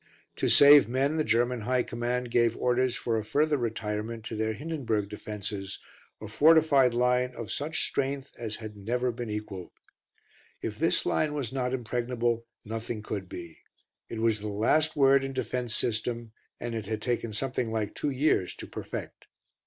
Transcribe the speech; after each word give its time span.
To 0.37 0.49
save 0.49 0.89
men 0.89 1.17
the 1.17 1.23
German 1.23 1.61
high 1.61 1.83
command 1.83 2.31
gave 2.31 2.57
orders 2.57 2.95
for 2.95 3.19
a 3.19 3.23
further 3.23 3.55
retirement 3.55 4.25
to 4.25 4.35
their 4.35 4.53
Hindenburg 4.53 5.09
defences, 5.09 5.77
a 6.19 6.27
fortified 6.27 6.95
line 6.95 7.35
of 7.35 7.51
such 7.51 7.85
strength 7.87 8.31
as 8.35 8.55
had 8.55 8.75
never 8.75 9.11
been 9.11 9.29
equalled. 9.29 9.73
If 10.59 10.79
this 10.79 11.05
line 11.05 11.35
was 11.35 11.53
not 11.53 11.71
impregnable, 11.71 12.47
nothing 12.65 13.03
could 13.03 13.29
be. 13.29 13.59
It 14.09 14.17
was 14.17 14.39
the 14.39 14.47
last 14.47 14.95
word 14.95 15.23
in 15.23 15.33
defence 15.33 15.75
system 15.75 16.31
and 16.59 16.73
it 16.73 16.87
had 16.87 17.03
taken 17.03 17.31
something 17.31 17.69
like 17.71 17.93
two 17.93 18.09
years 18.09 18.55
to 18.55 18.65
perfect. 18.65 19.27